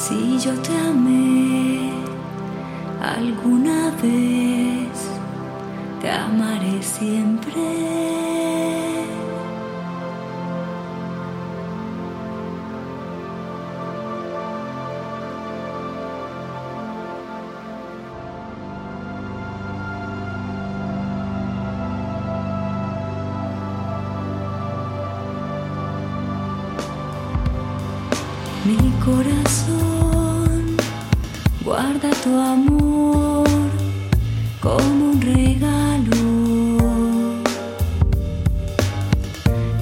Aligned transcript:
Si 0.00 0.38
yo 0.38 0.54
te 0.62 0.74
amé 0.74 1.92
alguna 3.02 3.90
vez, 4.02 4.98
te 6.00 6.10
amaré 6.10 6.82
siempre. 6.82 8.39
Mi 28.64 28.76
corazón 29.02 30.76
guarda 31.64 32.10
tu 32.22 32.38
amor 32.38 33.48
como 34.60 35.12
un 35.12 35.20
regalo 35.22 36.16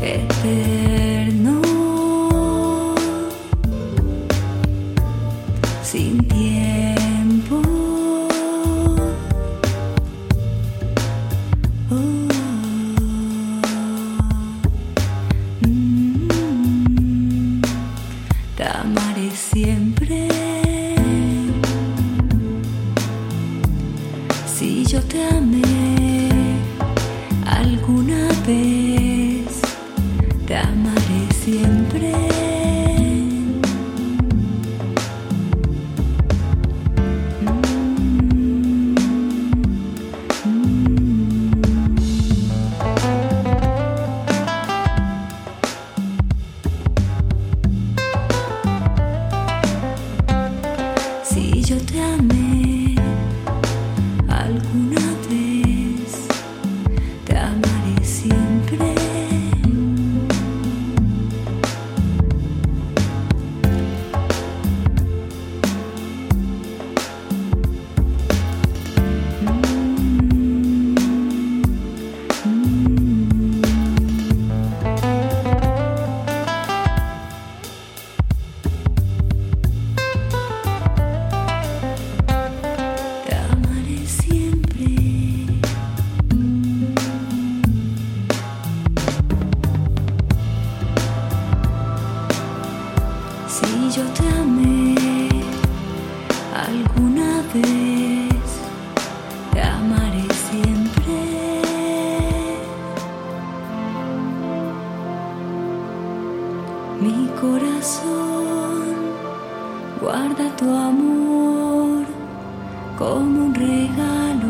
eterno, 0.00 1.60
sin 5.82 6.18
tiempo. 6.18 6.37
Si 24.46 24.84
yo 24.84 25.00
te 25.02 25.22
amé 25.24 25.62
alguna 27.46 28.28
vez, 28.46 29.60
te 30.46 30.56
amaré 30.56 31.20
siempre. 31.44 32.47
Si 51.68 51.74
yo 51.74 52.27
Mi 107.00 107.28
corazón 107.40 108.96
guarda 110.00 110.50
tu 110.56 110.68
amor 110.68 112.04
como 112.98 113.44
un 113.46 113.54
regalo. 113.54 114.48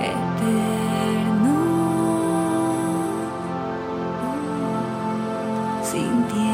Eterno, 0.00 1.56
sin. 5.82 6.51